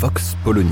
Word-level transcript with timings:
Vox 0.00 0.36
Polony. 0.44 0.70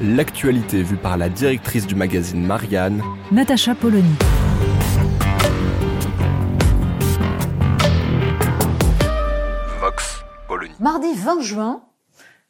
L'actualité 0.00 0.82
vue 0.82 0.96
par 0.96 1.16
la 1.16 1.28
directrice 1.28 1.86
du 1.86 1.94
magazine 1.94 2.44
Marianne, 2.44 3.00
Natacha 3.30 3.76
Polony. 3.76 4.16
Vox 9.78 10.24
Polony. 10.48 10.74
Mardi 10.80 11.14
20 11.14 11.40
juin, 11.40 11.84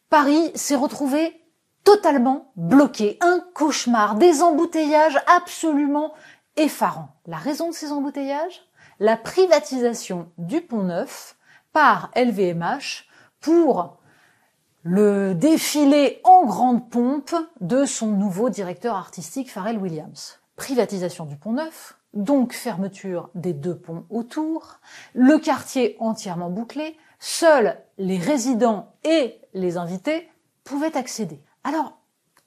Paris 0.09 0.53
s'est 0.55 0.75
retrouvé 0.75 1.39
totalement 1.85 2.51
bloqué. 2.57 3.19
Un 3.21 3.41
cauchemar, 3.55 4.15
des 4.15 4.41
embouteillages 4.41 5.19
absolument 5.37 6.15
effarants. 6.57 7.15
La 7.27 7.37
raison 7.37 7.69
de 7.69 7.75
ces 7.75 7.93
embouteillages? 7.93 8.63
La 9.01 9.17
privatisation 9.17 10.31
du 10.39 10.61
Pont 10.61 10.85
Neuf 10.85 11.37
par 11.73 12.11
LVMH 12.15 13.09
pour 13.41 13.99
le 14.85 15.35
défilé 15.35 16.21
en 16.23 16.45
grande 16.45 16.89
pompe 16.91 17.35
de 17.61 17.87
son 17.87 18.09
nouveau 18.09 18.51
directeur 18.51 18.95
artistique 18.95 19.51
Pharrell 19.51 19.79
Williams. 19.79 20.39
Privatisation 20.55 21.25
du 21.25 21.37
Pont 21.37 21.55
Neuf, 21.55 21.99
donc 22.13 22.53
fermeture 22.53 23.31
des 23.35 23.53
deux 23.53 23.77
ponts 23.77 24.07
autour, 24.11 24.79
le 25.15 25.39
quartier 25.39 25.97
entièrement 25.99 26.51
bouclé, 26.51 26.97
seuls 27.19 27.77
les 27.99 28.19
résidents 28.19 28.95
et 29.03 29.41
les 29.55 29.77
invités 29.77 30.29
pouvaient 30.63 30.97
accéder. 30.97 31.43
Alors, 31.65 31.99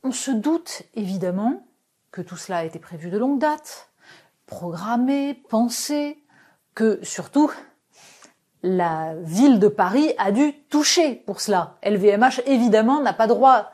on 0.04 0.12
se 0.14 0.32
doute 0.32 0.84
évidemment 0.94 1.68
que 2.12 2.22
tout 2.22 2.38
cela 2.38 2.60
a 2.60 2.64
été 2.64 2.80
prévu 2.80 3.10
de 3.10 3.18
longue 3.18 3.40
date, 3.40 3.90
programmé, 4.46 5.34
pensé, 5.50 6.24
que 6.78 7.00
surtout 7.02 7.52
la 8.62 9.16
ville 9.24 9.58
de 9.58 9.68
Paris 9.68 10.14
a 10.20 10.32
dû 10.32 10.54
toucher 10.70 11.16
pour 11.26 11.42
cela. 11.42 11.80
LVMH, 11.84 12.44
évidemment, 12.46 13.02
n'a 13.02 13.14
pas 13.14 13.26
droit 13.26 13.72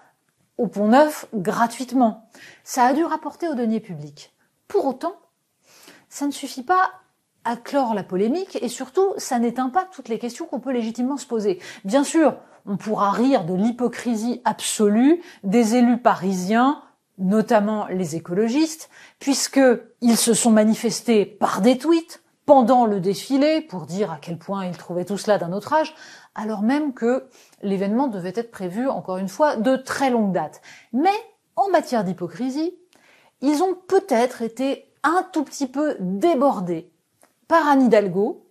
au 0.58 0.68
pont 0.68 0.88
neuf 0.88 1.26
gratuitement. 1.34 2.30
Ça 2.64 2.86
a 2.86 2.94
dû 2.94 3.04
rapporter 3.04 3.50
au 3.50 3.56
denier 3.56 3.82
public. 3.82 4.34
Pour 4.70 4.86
autant, 4.86 5.18
ça 6.08 6.28
ne 6.28 6.32
suffit 6.32 6.64
pas 6.64 6.92
à 7.44 7.58
clore 7.58 7.94
la 7.94 8.04
polémique 8.04 8.58
et 8.62 8.70
surtout, 8.70 9.14
ça 9.18 9.38
n'éteint 9.38 9.70
pas 9.70 9.84
toutes 9.84 10.08
les 10.08 10.18
questions 10.18 10.46
qu'on 10.46 10.62
peut 10.62 10.72
légitimement 10.72 11.18
se 11.18 11.28
poser. 11.28 11.60
Bien 11.84 12.06
sûr, 12.06 12.38
on 12.66 12.78
pourra 12.78 13.12
rire 13.12 13.44
de 13.44 13.54
l'hypocrisie 13.54 14.42
absolue 14.46 15.22
des 15.44 15.76
élus 15.76 15.98
parisiens, 15.98 16.82
notamment 17.18 17.86
les 17.88 18.16
écologistes, 18.16 18.90
puisqu'ils 19.20 20.18
se 20.18 20.34
sont 20.34 20.52
manifestés 20.52 21.26
par 21.26 21.60
des 21.60 21.78
tweets, 21.78 22.23
pendant 22.46 22.86
le 22.86 23.00
défilé 23.00 23.62
pour 23.62 23.86
dire 23.86 24.12
à 24.12 24.18
quel 24.22 24.38
point 24.38 24.66
ils 24.66 24.78
trouvaient 24.78 25.06
tout 25.06 25.18
cela 25.18 25.38
d'un 25.38 25.54
autre 25.54 25.74
âge, 25.74 25.96
alors 26.36 26.62
même 26.62 26.94
que 26.94 27.28
l'événement 27.62 28.08
devait 28.08 28.34
être 28.36 28.52
prévu, 28.52 28.88
encore 28.88 29.18
une 29.18 29.30
fois, 29.30 29.56
de 29.56 29.76
très 29.76 30.10
longue 30.10 30.34
date. 30.34 30.62
Mais 30.92 31.10
en 31.56 31.70
matière 31.70 32.04
d'hypocrisie, 32.04 32.76
ils 33.42 33.62
ont 33.62 33.76
peut-être 33.88 34.42
été 34.42 34.92
un 35.04 35.26
tout 35.32 35.44
petit 35.44 35.68
peu 35.68 35.96
débordés 36.00 36.92
par 37.48 37.68
Anne 37.68 37.84
Hidalgo, 37.84 38.46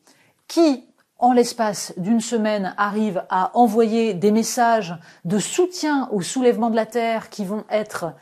qui, 0.49 0.87
en 1.19 1.33
l'espace 1.33 1.95
d'une 1.97 2.21
semaine, 2.21 2.75
arrive 2.77 3.25
à 3.31 3.57
envoyer 3.57 4.15
des 4.15 4.31
messages 4.31 4.95
de 5.25 5.39
soutien 5.39 6.09
au 6.13 6.21
soulèvement 6.21 6.71
de 6.71 6.77
la 6.77 6.87
Terre 6.87 7.31
qui 7.31 7.45
vont 7.45 7.65
être 7.71 8.13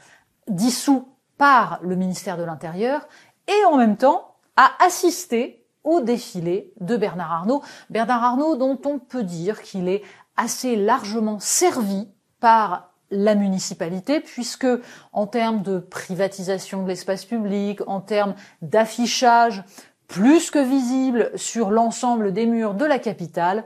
dissous 0.49 1.09
par 1.39 1.81
le 1.83 1.97
ministère 1.97 2.37
de 2.37 2.45
l'Intérieur, 2.45 3.09
et 3.49 3.65
en 3.65 3.77
même 3.77 3.97
temps 3.97 4.30
à 4.61 4.73
assister 4.85 5.65
au 5.85 6.03
défilé 6.03 6.75
de 6.81 6.99
Bernard 6.99 7.33
Arnault. 7.33 7.63
Bernard 7.89 8.23
Arnault 8.23 8.57
dont 8.57 8.79
on 8.85 8.99
peut 8.99 9.23
dire 9.23 9.63
qu'il 9.63 9.89
est 9.89 10.03
assez 10.37 10.77
largement 10.77 11.39
servi 11.41 12.09
par 12.41 12.93
la 13.11 13.35
municipalité 13.35 14.21
puisque 14.21 14.67
en 15.15 15.27
termes 15.27 15.63
de 15.63 15.79
privatisation 15.79 16.83
de 16.83 16.89
l'espace 16.89 17.25
public, 17.25 17.81
en 17.87 18.03
termes 18.03 18.35
d'affichage 18.61 19.65
plus 20.09 20.51
que 20.51 20.59
visible 20.59 21.31
sur 21.37 21.71
l'ensemble 21.71 22.35
des 22.35 22.45
murs 22.45 22.75
de 22.75 22.85
la 22.85 22.99
capitale, 22.99 23.65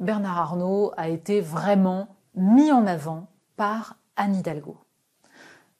Bernard 0.00 0.38
Arnault 0.38 0.92
a 0.96 1.08
été 1.08 1.40
vraiment 1.40 2.16
mis 2.34 2.72
en 2.72 2.84
avant 2.84 3.28
par 3.54 3.94
Anne 4.16 4.34
Hidalgo. 4.34 4.76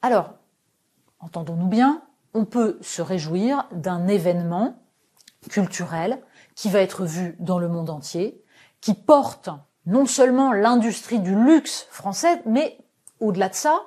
Alors, 0.03 0.34
entendons-nous 1.19 1.66
bien, 1.66 2.03
on 2.34 2.44
peut 2.44 2.78
se 2.81 3.03
réjouir 3.03 3.66
d'un 3.72 4.09
événement 4.09 4.83
culturel 5.50 6.21
qui 6.55 6.69
va 6.69 6.81
être 6.81 7.05
vu 7.05 7.37
dans 7.39 7.59
le 7.59 7.69
monde 7.69 7.91
entier, 7.91 8.43
qui 8.81 8.94
porte 8.94 9.49
non 9.87 10.06
seulement 10.06 10.53
l'industrie 10.53 11.21
du 11.21 11.34
luxe 11.34 11.87
français, 11.91 12.43
mais 12.44 12.78
au-delà 13.21 13.49
de 13.49 13.55
ça, 13.55 13.83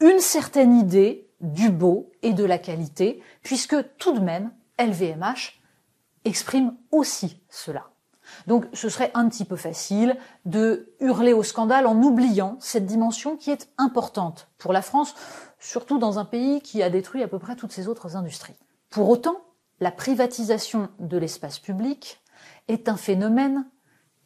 une 0.00 0.18
certaine 0.18 0.76
idée 0.76 1.28
du 1.40 1.70
beau 1.70 2.10
et 2.22 2.32
de 2.32 2.44
la 2.44 2.58
qualité, 2.58 3.22
puisque 3.42 3.76
tout 3.98 4.12
de 4.12 4.20
même, 4.20 4.50
LVMH 4.78 5.60
exprime 6.24 6.74
aussi 6.90 7.40
cela. 7.48 7.90
Donc 8.46 8.66
ce 8.72 8.88
serait 8.88 9.10
un 9.14 9.28
petit 9.28 9.44
peu 9.44 9.56
facile 9.56 10.16
de 10.44 10.94
hurler 11.00 11.32
au 11.32 11.42
scandale 11.42 11.86
en 11.86 11.96
oubliant 11.96 12.56
cette 12.60 12.86
dimension 12.86 13.36
qui 13.36 13.50
est 13.50 13.68
importante 13.78 14.48
pour 14.58 14.72
la 14.72 14.82
France, 14.82 15.14
surtout 15.62 15.98
dans 15.98 16.18
un 16.18 16.24
pays 16.24 16.60
qui 16.60 16.82
a 16.82 16.90
détruit 16.90 17.22
à 17.22 17.28
peu 17.28 17.38
près 17.38 17.56
toutes 17.56 17.72
ses 17.72 17.86
autres 17.86 18.16
industries. 18.16 18.56
Pour 18.90 19.08
autant, 19.08 19.36
la 19.80 19.92
privatisation 19.92 20.88
de 20.98 21.16
l'espace 21.16 21.58
public 21.58 22.20
est 22.68 22.88
un 22.88 22.96
phénomène 22.96 23.64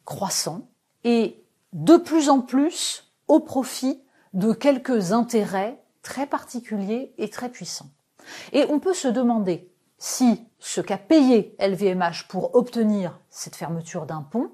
croissant 0.03 0.67
et 1.03 1.43
de 1.73 1.95
plus 1.95 2.29
en 2.29 2.41
plus 2.41 3.13
au 3.27 3.39
profit 3.39 4.01
de 4.33 4.51
quelques 4.51 5.11
intérêts 5.11 5.81
très 6.01 6.25
particuliers 6.25 7.13
et 7.17 7.29
très 7.29 7.49
puissants. 7.49 7.89
Et 8.51 8.65
on 8.69 8.79
peut 8.79 8.93
se 8.93 9.07
demander 9.07 9.71
si 9.99 10.47
ce 10.59 10.81
qu'a 10.81 10.97
payé 10.97 11.55
LVMH 11.59 12.27
pour 12.29 12.55
obtenir 12.55 13.19
cette 13.29 13.55
fermeture 13.55 14.05
d'un 14.05 14.21
pont 14.21 14.51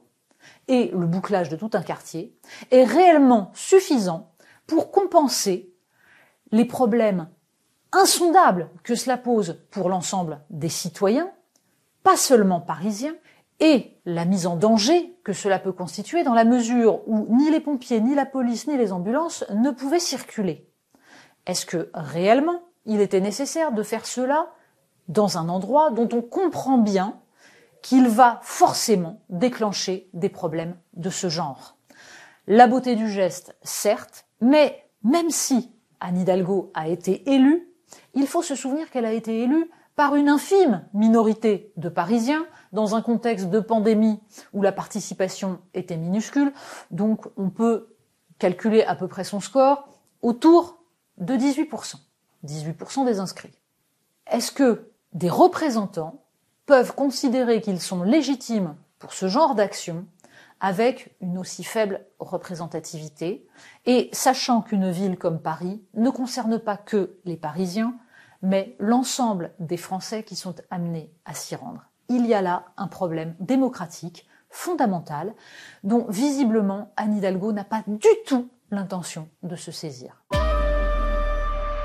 et 0.68 0.92
le 0.94 1.08
bouclage 1.08 1.50
de 1.50 1.56
tout 1.56 1.72
un 1.74 1.82
quartier 1.82 2.38
est 2.72 2.84
réellement 2.84 3.52
suffisant 3.54 4.34
pour 4.68 4.92
compenser 4.92 5.73
les 6.52 6.66
problèmes 6.66 7.28
insondable 7.92 8.70
que 8.84 8.96
cela 8.96 9.18
pose 9.18 9.62
pour 9.72 9.90
l'ensemble 9.90 10.42
des 10.50 10.70
citoyens, 10.70 11.32
pas 12.04 12.18
seulement 12.18 12.60
parisiens, 12.60 13.16
et 13.60 13.98
la 14.06 14.26
mise 14.26 14.48
en 14.48 14.56
danger 14.56 15.18
que 15.24 15.32
cela 15.32 15.60
peut 15.60 15.72
constituer 15.72 16.24
dans 16.24 16.34
la 16.34 16.44
mesure 16.44 17.08
où 17.08 17.28
ni 17.30 17.50
les 17.50 17.60
pompiers, 17.60 18.02
ni 18.02 18.16
la 18.16 18.26
police, 18.26 18.68
ni 18.68 18.78
les 18.78 18.92
ambulances 18.92 19.46
ne 19.54 19.72
pouvaient 19.72 20.00
circuler. 20.00 20.70
Est-ce 21.46 21.66
que 21.66 21.90
réellement 21.94 22.64
il 22.86 23.00
était 23.00 23.22
nécessaire 23.22 23.72
de 23.72 23.84
faire 23.84 24.06
cela 24.06 24.50
dans 25.08 25.38
un 25.38 25.50
endroit 25.50 25.92
dont 25.92 26.10
on 26.12 26.22
comprend 26.22 26.78
bien 26.78 27.20
qu'il 27.82 28.08
va 28.08 28.40
forcément 28.42 29.22
déclencher 29.30 30.10
des 30.14 30.30
problèmes 30.30 30.76
de 30.94 31.10
ce 31.10 31.30
genre? 31.30 31.78
La 32.48 32.68
beauté 32.68 32.96
du 32.96 33.10
geste, 33.10 33.56
certes, 33.62 34.26
mais 34.42 34.90
même 35.04 35.30
si 35.30 35.73
Anne 36.04 36.20
Hidalgo 36.20 36.70
a 36.74 36.90
été 36.90 37.32
élue, 37.32 37.70
il 38.14 38.28
faut 38.28 38.44
se 38.44 38.56
souvenir 38.56 38.92
qu'elle 38.92 39.06
a 39.06 39.14
été 39.14 39.42
élue 39.42 39.72
par 39.96 40.16
une 40.16 40.28
infime 40.28 40.86
minorité 40.94 41.72
de 41.78 41.88
Parisiens 41.88 42.46
dans 42.74 42.96
un 42.96 43.02
contexte 43.02 43.50
de 43.50 43.60
pandémie 43.60 44.20
où 44.52 44.62
la 44.62 44.74
participation 44.74 45.60
était 45.74 45.96
minuscule. 45.96 46.52
Donc 46.92 47.28
on 47.38 47.50
peut 47.50 47.96
calculer 48.38 48.84
à 48.84 48.96
peu 48.96 49.08
près 49.08 49.24
son 49.24 49.40
score 49.40 49.88
autour 50.22 50.84
de 51.20 51.36
18%. 51.36 51.96
18% 52.46 53.06
des 53.06 53.20
inscrits. 53.20 53.58
Est-ce 54.28 54.52
que 54.52 54.92
des 55.14 55.30
représentants 55.30 56.26
peuvent 56.66 56.96
considérer 56.96 57.62
qu'ils 57.62 57.80
sont 57.80 58.04
légitimes 58.04 58.76
pour 59.00 59.14
ce 59.14 59.30
genre 59.30 59.56
d'action 59.56 60.06
avec 60.64 61.14
une 61.20 61.38
aussi 61.38 61.66
faible 61.66 62.06
représentativité 62.20 63.46
et 63.86 64.10
sachant 64.14 64.62
qu'une 64.62 64.90
ville 64.90 65.18
comme 65.18 65.42
Paris 65.42 65.84
ne 65.94 66.10
concerne 66.10 66.58
pas 66.58 66.78
que 66.78 67.20
les 67.26 67.36
Parisiens, 67.36 67.96
mais 68.42 68.78
l'ensemble 68.80 69.52
des 69.60 69.76
Français 69.76 70.24
qui 70.24 70.38
sont 70.38 70.56
amenés 70.72 71.14
à 71.26 71.34
s'y 71.34 71.58
rendre. 71.58 71.84
Il 72.08 72.26
y 72.26 72.34
a 72.34 72.42
là 72.42 72.68
un 72.78 72.88
problème 72.88 73.36
démocratique 73.42 74.26
fondamental 74.50 75.34
dont 75.84 76.06
visiblement 76.08 76.94
Anne 76.96 77.18
Hidalgo 77.18 77.52
n'a 77.52 77.66
pas 77.66 77.84
du 77.86 78.08
tout 78.26 78.50
l'intention 78.72 79.28
de 79.44 79.58
se 79.58 79.72
saisir. 79.72 80.23